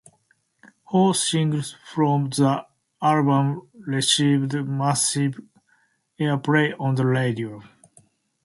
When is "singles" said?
1.13-1.75